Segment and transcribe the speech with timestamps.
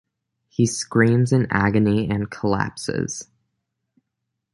[0.49, 3.27] He screams in agony and collapses.